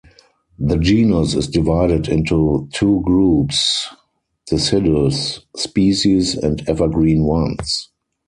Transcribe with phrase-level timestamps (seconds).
[0.57, 3.87] The genus is divided into two groups-
[4.49, 7.89] deciduous species and evergreen ones.